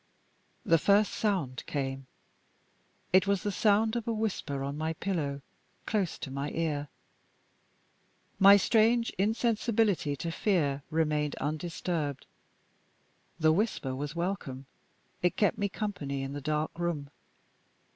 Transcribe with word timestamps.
The 0.65 0.79
first 0.79 1.11
sound 1.11 1.63
came. 1.67 2.07
It 3.13 3.27
was 3.27 3.43
the 3.43 3.51
sound 3.51 3.95
of 3.95 4.07
a 4.07 4.11
whisper 4.13 4.63
on 4.63 4.75
my 4.75 4.93
pillow, 4.93 5.43
close 5.85 6.17
to 6.17 6.31
my 6.31 6.49
ear. 6.55 6.87
My 8.39 8.57
strange 8.57 9.11
insensibility 9.19 10.15
to 10.15 10.31
fear 10.31 10.81
remained 10.89 11.35
undisturbed. 11.35 12.25
The 13.39 13.51
whisper 13.53 13.93
was 13.95 14.15
welcome, 14.15 14.65
it 15.21 15.37
kept 15.37 15.59
me 15.59 15.69
company 15.69 16.23
in 16.23 16.33
the 16.33 16.41
dark 16.41 16.79
room. 16.79 17.11